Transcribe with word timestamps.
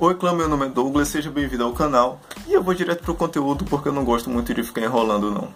Oi 0.00 0.14
clã, 0.14 0.32
meu 0.32 0.48
nome 0.48 0.66
é 0.66 0.68
Douglas, 0.68 1.08
seja 1.08 1.28
bem-vindo 1.28 1.64
ao 1.64 1.72
canal. 1.72 2.20
E 2.46 2.52
eu 2.52 2.62
vou 2.62 2.72
direto 2.72 3.02
pro 3.02 3.16
conteúdo 3.16 3.64
porque 3.64 3.88
eu 3.88 3.92
não 3.92 4.04
gosto 4.04 4.30
muito 4.30 4.54
de 4.54 4.62
ficar 4.62 4.82
enrolando 4.82 5.28
não. 5.28 5.52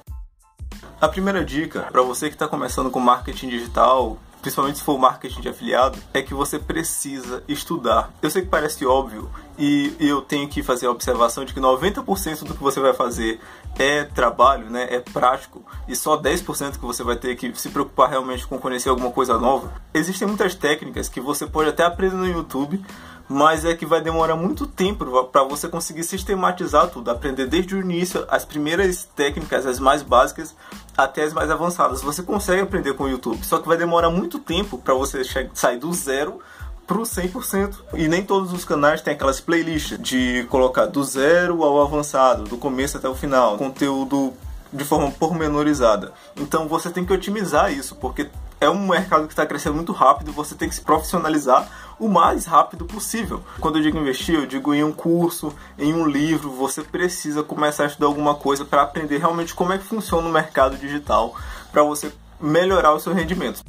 A 1.00 1.08
primeira 1.08 1.44
dica, 1.44 1.82
para 1.92 2.02
você 2.02 2.26
que 2.28 2.34
está 2.34 2.48
começando 2.48 2.90
com 2.90 2.98
marketing 2.98 3.50
digital, 3.50 4.18
principalmente 4.40 4.78
se 4.78 4.84
for 4.84 4.98
marketing 4.98 5.42
de 5.42 5.48
afiliado, 5.48 5.96
é 6.12 6.20
que 6.20 6.34
você 6.34 6.58
precisa 6.58 7.44
estudar. 7.46 8.12
Eu 8.20 8.28
sei 8.28 8.42
que 8.42 8.48
parece 8.48 8.84
óbvio 8.84 9.30
e 9.56 9.94
eu 10.00 10.20
tenho 10.20 10.48
que 10.48 10.60
fazer 10.60 10.86
a 10.86 10.90
observação 10.90 11.44
de 11.44 11.54
que 11.54 11.60
90% 11.60 12.42
do 12.42 12.54
que 12.54 12.62
você 12.62 12.80
vai 12.80 12.92
fazer 12.92 13.38
é 13.78 14.02
trabalho, 14.02 14.68
né, 14.68 14.88
é 14.90 14.98
prático, 14.98 15.64
e 15.86 15.94
só 15.94 16.20
10% 16.20 16.72
que 16.72 16.84
você 16.84 17.04
vai 17.04 17.14
ter 17.14 17.36
que 17.36 17.54
se 17.54 17.68
preocupar 17.68 18.10
realmente 18.10 18.46
com 18.46 18.58
conhecer 18.58 18.88
alguma 18.88 19.12
coisa 19.12 19.38
nova. 19.38 19.72
Existem 19.94 20.26
muitas 20.26 20.56
técnicas 20.56 21.08
que 21.08 21.20
você 21.20 21.46
pode 21.46 21.70
até 21.70 21.84
aprender 21.84 22.16
no 22.16 22.26
YouTube, 22.26 22.84
mas 23.32 23.64
é 23.64 23.74
que 23.74 23.86
vai 23.86 24.02
demorar 24.02 24.36
muito 24.36 24.66
tempo 24.66 25.24
para 25.24 25.42
você 25.42 25.66
conseguir 25.66 26.04
sistematizar 26.04 26.88
tudo, 26.88 27.10
aprender 27.10 27.46
desde 27.46 27.74
o 27.74 27.80
início 27.80 28.26
as 28.28 28.44
primeiras 28.44 29.08
técnicas, 29.16 29.64
as 29.64 29.80
mais 29.80 30.02
básicas, 30.02 30.54
até 30.96 31.22
as 31.22 31.32
mais 31.32 31.50
avançadas. 31.50 32.02
Você 32.02 32.22
consegue 32.22 32.60
aprender 32.60 32.92
com 32.92 33.04
o 33.04 33.08
YouTube, 33.08 33.42
só 33.42 33.58
que 33.58 33.66
vai 33.66 33.78
demorar 33.78 34.10
muito 34.10 34.38
tempo 34.38 34.76
para 34.76 34.92
você 34.92 35.22
sair 35.54 35.78
do 35.78 35.90
zero 35.94 36.40
pro 36.86 37.02
100%. 37.02 37.74
E 37.94 38.06
nem 38.06 38.22
todos 38.22 38.52
os 38.52 38.66
canais 38.66 39.00
têm 39.00 39.14
aquelas 39.14 39.40
playlists 39.40 39.98
de 39.98 40.46
colocar 40.50 40.84
do 40.84 41.02
zero 41.02 41.64
ao 41.64 41.80
avançado, 41.80 42.44
do 42.44 42.58
começo 42.58 42.98
até 42.98 43.08
o 43.08 43.14
final, 43.14 43.56
conteúdo 43.56 44.34
de 44.70 44.84
forma 44.84 45.10
pormenorizada. 45.10 46.12
Então 46.36 46.68
você 46.68 46.90
tem 46.90 47.04
que 47.04 47.12
otimizar 47.14 47.72
isso, 47.72 47.94
porque 47.96 48.28
é 48.62 48.70
um 48.70 48.86
mercado 48.86 49.26
que 49.26 49.32
está 49.32 49.44
crescendo 49.44 49.74
muito 49.74 49.92
rápido 49.92 50.32
você 50.32 50.54
tem 50.54 50.68
que 50.68 50.74
se 50.76 50.80
profissionalizar 50.80 51.68
o 52.02 52.08
mais 52.08 52.46
rápido 52.46 52.84
possível. 52.84 53.42
Quando 53.60 53.78
eu 53.78 53.82
digo 53.82 53.96
investir, 53.96 54.34
eu 54.34 54.44
digo 54.44 54.74
em 54.74 54.82
um 54.82 54.92
curso, 54.92 55.54
em 55.78 55.94
um 55.94 56.04
livro, 56.04 56.50
você 56.50 56.82
precisa 56.82 57.44
começar 57.44 57.84
a 57.84 57.86
estudar 57.86 58.06
alguma 58.06 58.34
coisa 58.34 58.64
para 58.64 58.82
aprender 58.82 59.18
realmente 59.18 59.54
como 59.54 59.72
é 59.72 59.78
que 59.78 59.84
funciona 59.84 60.26
o 60.26 60.32
mercado 60.32 60.76
digital, 60.76 61.36
para 61.70 61.84
você 61.84 62.12
melhorar 62.40 62.92
o 62.92 62.98
seu 62.98 63.12
rendimento 63.12 63.62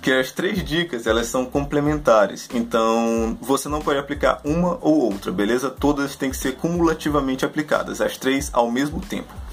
que 0.00 0.12
as 0.12 0.30
três 0.30 0.64
dicas 0.64 1.06
elas 1.06 1.26
são 1.26 1.44
complementares, 1.44 2.48
então 2.54 3.36
você 3.42 3.68
não 3.68 3.80
pode 3.80 3.98
aplicar 3.98 4.40
uma 4.44 4.78
ou 4.80 5.00
outra, 5.00 5.30
beleza? 5.30 5.68
Todas 5.68 6.16
têm 6.16 6.30
que 6.30 6.36
ser 6.36 6.52
cumulativamente 6.52 7.44
aplicadas, 7.44 8.00
as 8.00 8.16
três 8.16 8.48
ao 8.54 8.70
mesmo 8.70 9.00
tempo. 9.00 9.47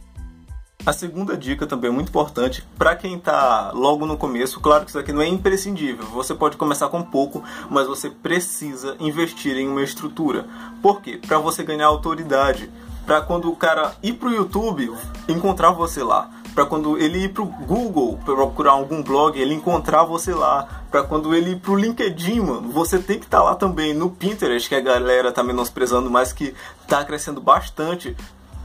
A 0.85 0.93
segunda 0.93 1.35
dica 1.35 1.65
também 1.65 1.89
é 1.89 1.93
muito 1.93 2.09
importante 2.09 2.63
para 2.77 2.95
quem 2.95 3.15
está 3.15 3.71
logo 3.73 4.05
no 4.05 4.15
começo. 4.15 4.59
Claro 4.59 4.83
que 4.83 4.91
isso 4.91 4.99
aqui 4.99 5.11
não 5.11 5.21
é 5.21 5.27
imprescindível. 5.27 6.05
Você 6.13 6.35
pode 6.35 6.57
começar 6.57 6.89
com 6.89 7.01
pouco, 7.01 7.43
mas 7.71 7.87
você 7.87 8.07
precisa 8.07 8.95
investir 8.99 9.57
em 9.57 9.67
uma 9.67 9.81
estrutura. 9.81 10.45
Por 10.83 11.01
quê? 11.01 11.19
Para 11.25 11.39
você 11.39 11.63
ganhar 11.63 11.87
autoridade. 11.87 12.69
Para 13.03 13.19
quando 13.19 13.49
o 13.49 13.55
cara 13.55 13.95
ir 14.03 14.13
para 14.13 14.29
o 14.29 14.33
YouTube, 14.33 14.93
encontrar 15.27 15.71
você 15.71 16.03
lá. 16.03 16.29
Para 16.53 16.67
quando 16.67 16.99
ele 16.99 17.25
ir 17.25 17.33
para 17.33 17.41
o 17.41 17.47
Google 17.47 18.19
procurar 18.23 18.73
algum 18.73 19.01
blog, 19.01 19.39
ele 19.39 19.55
encontrar 19.55 20.03
você 20.03 20.35
lá. 20.35 20.83
Para 20.91 21.03
quando 21.03 21.33
ele 21.33 21.51
ir 21.51 21.59
para 21.59 21.71
o 21.71 21.75
LinkedIn, 21.75 22.41
mano, 22.41 22.71
você 22.71 22.99
tem 22.99 23.17
que 23.17 23.25
estar 23.25 23.39
tá 23.39 23.43
lá 23.43 23.55
também. 23.55 23.91
No 23.93 24.11
Pinterest, 24.11 24.69
que 24.69 24.75
a 24.75 24.79
galera 24.79 25.31
tá 25.31 25.43
menosprezando, 25.43 26.11
mas 26.11 26.31
que 26.31 26.53
tá 26.87 27.03
crescendo 27.03 27.41
bastante 27.41 28.15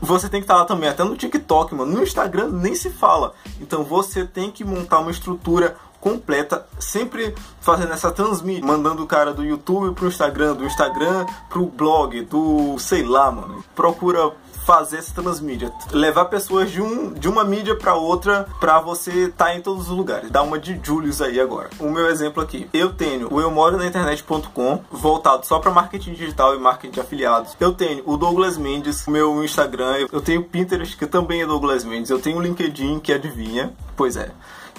você 0.00 0.28
tem 0.28 0.40
que 0.40 0.44
estar 0.44 0.56
lá 0.56 0.64
também, 0.64 0.88
até 0.88 1.04
no 1.04 1.16
TikTok, 1.16 1.74
mano. 1.74 1.92
No 1.92 2.02
Instagram 2.02 2.48
nem 2.48 2.74
se 2.74 2.90
fala. 2.90 3.34
Então 3.60 3.84
você 3.84 4.24
tem 4.24 4.50
que 4.50 4.64
montar 4.64 5.00
uma 5.00 5.10
estrutura 5.10 5.76
completa, 6.00 6.66
sempre 6.78 7.34
fazendo 7.60 7.92
essa 7.92 8.10
transmissão, 8.10 8.66
mandando 8.66 9.02
o 9.02 9.06
cara 9.06 9.32
do 9.32 9.44
YouTube 9.44 9.94
pro 9.94 10.08
Instagram, 10.08 10.54
do 10.54 10.64
Instagram 10.64 11.26
pro 11.48 11.66
blog, 11.66 12.22
do 12.22 12.78
sei 12.78 13.04
lá, 13.04 13.30
mano. 13.30 13.62
Procura 13.74 14.32
fazer 14.64 14.98
essa 14.98 15.20
transmídia, 15.20 15.72
levar 15.90 16.26
pessoas 16.26 16.70
de, 16.70 16.80
um, 16.80 17.12
de 17.12 17.28
uma 17.28 17.42
mídia 17.42 17.74
para 17.74 17.94
outra 17.94 18.46
para 18.60 18.80
você 18.80 19.24
estar 19.24 19.46
tá 19.46 19.54
em 19.54 19.60
todos 19.60 19.90
os 19.90 19.96
lugares. 19.96 20.30
Dá 20.30 20.42
uma 20.42 20.58
de 20.58 20.78
Julius 20.82 21.20
aí 21.20 21.40
agora. 21.40 21.70
O 21.78 21.90
meu 21.90 22.06
exemplo 22.08 22.42
aqui, 22.42 22.68
eu 22.72 22.92
tenho 22.92 23.32
o 23.32 23.40
eu 23.40 23.50
moro 23.50 23.76
na 23.76 23.86
internet.com, 23.86 24.84
voltado 24.90 25.44
só 25.46 25.58
para 25.58 25.70
marketing 25.70 26.12
digital 26.12 26.54
e 26.54 26.58
marketing 26.58 26.92
de 26.92 27.00
afiliados. 27.00 27.56
Eu 27.58 27.72
tenho 27.72 28.02
o 28.06 28.16
Douglas 28.16 28.56
Mendes, 28.56 29.06
meu 29.06 29.42
Instagram, 29.42 30.06
eu 30.12 30.20
tenho 30.20 30.42
o 30.42 30.44
Pinterest, 30.44 30.96
que 30.96 31.06
também 31.06 31.42
é 31.42 31.46
Douglas 31.46 31.84
Mendes, 31.84 32.10
eu 32.10 32.20
tenho 32.20 32.38
o 32.38 32.40
LinkedIn, 32.40 33.00
que 33.00 33.12
adivinha, 33.12 33.72
pois 34.00 34.16
é. 34.16 34.30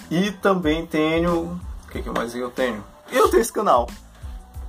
E 0.10 0.32
também 0.32 0.84
tenho, 0.84 1.62
o 1.84 1.88
que, 1.92 2.02
que 2.02 2.10
mais 2.10 2.36
eu 2.36 2.50
tenho? 2.50 2.84
Eu 3.12 3.30
tenho 3.30 3.40
esse 3.40 3.54
canal 3.54 3.88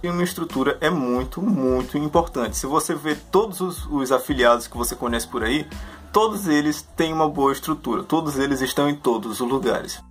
e 0.03 0.11
uma 0.11 0.23
estrutura 0.23 0.77
é 0.79 0.91
muito, 0.91 1.41
muito 1.41 1.97
importante. 1.97 2.59
Se 2.59 2.67
você 2.67 2.95
vê 2.95 3.15
todos 3.15 3.63
os, 3.63 3.87
os, 3.87 4.13
afiliados 4.13 4.67
que 4.67 4.77
você 4.77 4.95
conhece 4.95 5.27
por 5.27 5.43
aí, 5.43 5.67
todos 6.13 6.49
eles 6.49 6.83
têm 6.83 7.15
uma 7.15 7.31
boa 7.31 7.51
estrutura, 7.51 8.03
todos 8.03 8.37
eles 8.37 8.61
estão 8.61 8.91
em 8.91 8.95
todos 8.95 9.41
os 9.41 9.49
lugares. 9.49 10.03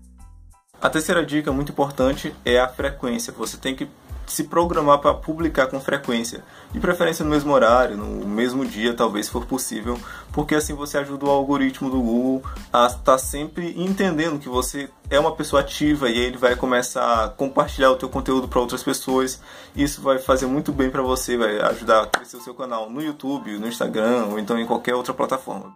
A 0.82 0.90
terceira 0.90 1.24
dica 1.24 1.52
muito 1.52 1.72
importante 1.72 2.34
é 2.44 2.60
a 2.60 2.68
frequência. 2.68 3.32
Você 3.34 3.58
tem 3.58 3.76
que 3.76 3.88
se 4.32 4.46
programar 4.46 5.00
para 5.00 5.14
publicar 5.14 5.68
com 5.68 5.80
frequência, 5.80 6.44
de 6.72 6.80
preferência 6.80 7.24
no 7.24 7.32
mesmo 7.32 7.52
horário, 7.52 7.98
no 7.98 8.26
mesmo 8.26 8.66
dia, 8.66 8.94
talvez 8.94 9.28
for 9.28 9.46
possível, 9.46 10.00
porque 10.32 10.56
assim 10.56 10.74
você 10.74 10.98
ajuda 10.98 11.26
o 11.26 11.30
algoritmo 11.30 11.90
do 11.90 12.02
Google 12.02 12.44
a 12.72 12.88
estar 12.88 13.00
tá 13.00 13.18
sempre 13.18 13.74
entendendo 13.78 14.40
que 14.40 14.48
você 14.48 14.90
é 15.10 15.20
uma 15.20 15.36
pessoa 15.36 15.62
ativa 15.62 16.10
e 16.10 16.18
ele 16.18 16.38
vai 16.38 16.56
começar 16.56 17.26
a 17.26 17.30
compartilhar 17.30 17.92
o 17.92 17.98
teu 17.98 18.08
conteúdo 18.08 18.48
para 18.48 18.62
outras 18.62 18.82
pessoas. 18.82 19.42
Isso 19.76 20.02
vai 20.02 20.18
fazer 20.18 20.46
muito 20.46 20.72
bem 20.72 20.90
para 20.90 21.02
você, 21.02 21.38
vai 21.38 21.60
ajudar 21.60 22.04
a 22.04 22.08
crescer 22.08 22.38
o 22.38 22.42
seu 22.42 22.54
canal 22.54 22.90
no 22.90 23.02
YouTube, 23.02 23.60
no 23.60 23.68
Instagram 23.68 24.28
ou 24.28 24.40
então 24.40 24.58
em 24.58 24.66
qualquer 24.66 24.96
outra 24.96 25.14
plataforma. 25.14 25.76